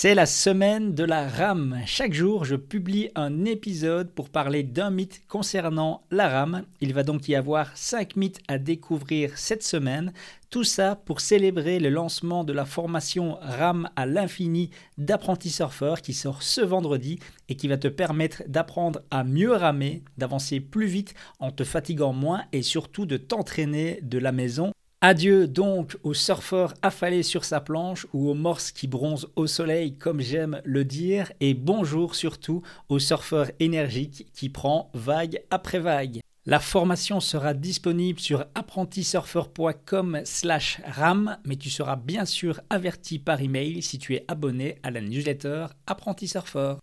[0.00, 1.80] C'est la semaine de la rame.
[1.84, 6.62] Chaque jour, je publie un épisode pour parler d'un mythe concernant la rame.
[6.80, 10.12] Il va donc y avoir 5 mythes à découvrir cette semaine.
[10.50, 16.12] Tout ça pour célébrer le lancement de la formation Rame à l'infini d'apprenti surfeur qui
[16.12, 17.18] sort ce vendredi
[17.48, 22.12] et qui va te permettre d'apprendre à mieux ramer, d'avancer plus vite en te fatiguant
[22.12, 27.60] moins et surtout de t'entraîner de la maison Adieu donc au surfeur affalé sur sa
[27.60, 32.62] planche ou au morse qui bronze au soleil comme j'aime le dire et bonjour surtout
[32.88, 36.18] au surfeur énergique qui prend vague après vague.
[36.46, 43.40] La formation sera disponible sur apprentisurfer.com slash ram, mais tu seras bien sûr averti par
[43.40, 46.74] email si tu es abonné à la newsletter Apprenti Surfer.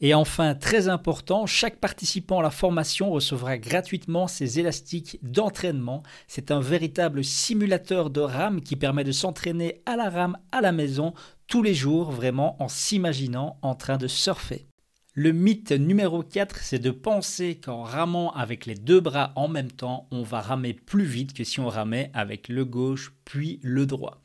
[0.00, 6.04] Et enfin, très important, chaque participant à la formation recevra gratuitement ses élastiques d'entraînement.
[6.28, 10.70] C'est un véritable simulateur de rame qui permet de s'entraîner à la rame à la
[10.70, 11.14] maison
[11.48, 14.66] tous les jours, vraiment en s'imaginant en train de surfer.
[15.14, 19.72] Le mythe numéro 4, c'est de penser qu'en ramant avec les deux bras en même
[19.72, 23.84] temps, on va ramer plus vite que si on ramait avec le gauche puis le
[23.84, 24.22] droit.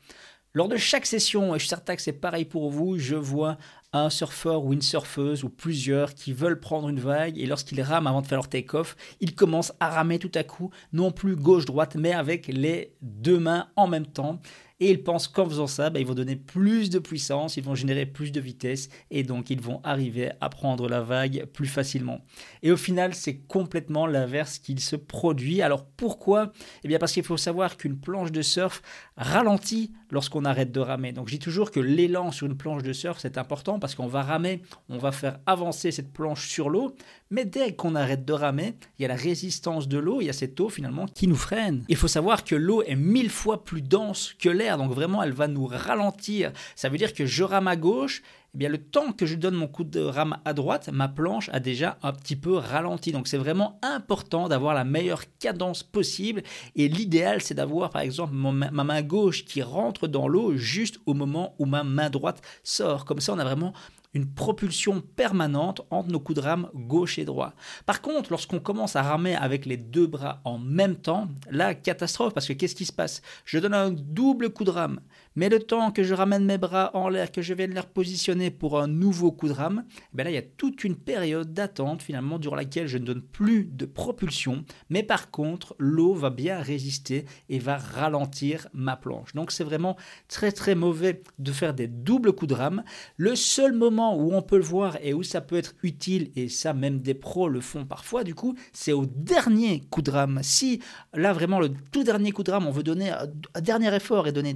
[0.52, 3.58] Lors de chaque session, et je suis certain que c'est pareil pour vous, je vois
[3.94, 8.08] un surfeur ou une surfeuse ou plusieurs qui veulent prendre une vague et lorsqu'ils rament
[8.08, 11.96] avant de faire leur take-off, ils commencent à ramer tout à coup, non plus gauche-droite,
[11.96, 14.40] mais avec les deux mains en même temps.
[14.80, 17.76] Et ils pensent qu'en faisant ça, bah, ils vont donner plus de puissance, ils vont
[17.76, 22.20] générer plus de vitesse et donc ils vont arriver à prendre la vague plus facilement.
[22.62, 25.62] Et au final, c'est complètement l'inverse qu'il se produit.
[25.62, 26.52] Alors pourquoi?
[26.82, 28.82] Eh bien parce qu'il faut savoir qu'une planche de surf
[29.16, 31.12] ralentit lorsqu'on arrête de ramer.
[31.12, 34.06] Donc je dis toujours que l'élan sur une planche de surf, c'est important parce qu'on
[34.06, 36.94] va ramer, on va faire avancer cette planche sur l'eau,
[37.34, 40.30] mais dès qu'on arrête de ramer, il y a la résistance de l'eau, il y
[40.30, 41.84] a cette eau finalement qui nous freine.
[41.88, 45.32] Il faut savoir que l'eau est mille fois plus dense que l'air, donc vraiment elle
[45.32, 46.52] va nous ralentir.
[46.76, 48.22] Ça veut dire que je rame à gauche
[48.54, 51.50] eh bien, le temps que je donne mon coup de rame à droite, ma planche
[51.52, 53.10] a déjà un petit peu ralenti.
[53.10, 56.42] Donc, c'est vraiment important d'avoir la meilleure cadence possible.
[56.76, 61.14] Et l'idéal, c'est d'avoir, par exemple, ma main gauche qui rentre dans l'eau juste au
[61.14, 63.04] moment où ma main droite sort.
[63.04, 63.72] Comme ça, on a vraiment
[64.14, 67.52] une propulsion permanente entre nos coups de rame gauche et droit.
[67.84, 72.32] Par contre, lorsqu'on commence à ramer avec les deux bras en même temps, là, catastrophe,
[72.32, 73.22] parce que qu'est-ce qui se passe?
[73.44, 75.00] Je donne un double coup de rame,
[75.34, 78.43] mais le temps que je ramène mes bras en l'air, que je vienne les repositionner
[78.50, 79.84] pour un nouveau coup de rame,
[80.18, 83.22] eh là, il y a toute une période d'attente finalement durant laquelle je ne donne
[83.22, 89.34] plus de propulsion, mais par contre, l'eau va bien résister et va ralentir ma planche.
[89.34, 89.96] Donc c'est vraiment
[90.28, 92.84] très très mauvais de faire des doubles coups de rame.
[93.16, 96.48] Le seul moment où on peut le voir et où ça peut être utile, et
[96.48, 100.40] ça même des pros le font parfois, du coup, c'est au dernier coup de rame.
[100.42, 100.80] Si
[101.12, 104.32] là vraiment le tout dernier coup de rame, on veut donner un dernier effort et
[104.32, 104.54] donner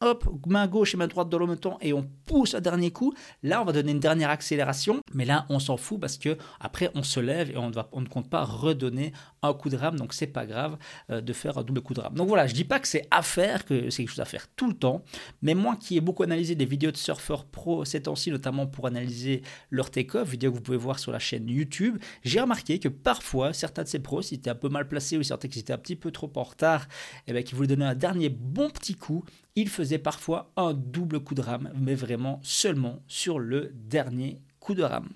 [0.00, 2.90] hop, main gauche et main droite dans le même temps et on pousse un dernier
[2.90, 3.14] coup.
[3.42, 6.90] Là, on va donner une dernière accélération, mais là, on s'en fout parce que après,
[6.94, 9.12] on se lève et on, va, on ne compte pas redonner
[9.42, 10.76] un coup de rame, donc c'est pas grave
[11.10, 12.14] euh, de faire un double coup de rame.
[12.14, 14.48] Donc voilà, je dis pas que c'est à faire, que c'est quelque chose à faire
[14.54, 15.02] tout le temps,
[15.42, 18.86] mais moi qui ai beaucoup analysé des vidéos de surfeurs pro ces temps-ci, notamment pour
[18.86, 22.88] analyser leur take-off, vidéo que vous pouvez voir sur la chaîne YouTube, j'ai remarqué que
[22.88, 25.72] parfois, certains de ces pros, s'ils étaient un peu mal placés ou certains qui étaient
[25.72, 28.70] un petit peu trop en retard, et eh bien, qui voulaient donner un dernier bon
[28.70, 29.24] petit coup,
[29.56, 34.74] il faisait parfois un double coup de rame, mais vraiment seulement sur le dernier coup
[34.74, 35.08] de rame.